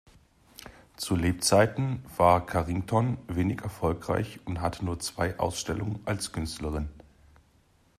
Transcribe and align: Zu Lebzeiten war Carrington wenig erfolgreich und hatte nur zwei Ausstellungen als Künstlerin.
Zu 0.97 1.15
Lebzeiten 1.15 2.03
war 2.17 2.43
Carrington 2.43 3.19
wenig 3.27 3.61
erfolgreich 3.61 4.39
und 4.45 4.59
hatte 4.59 4.83
nur 4.83 4.97
zwei 4.99 5.37
Ausstellungen 5.37 5.99
als 6.05 6.31
Künstlerin. 6.31 6.89